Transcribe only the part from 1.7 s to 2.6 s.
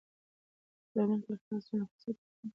نو فساد به کم وي.